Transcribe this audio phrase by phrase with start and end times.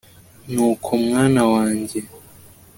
[0.51, 1.99] nuko, mwana wanjye